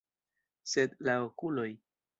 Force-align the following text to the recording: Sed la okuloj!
Sed 0.71 0.97
la 1.09 1.19
okuloj! 1.29 1.71